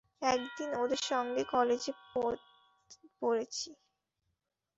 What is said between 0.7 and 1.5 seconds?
ওদের সঙ্গে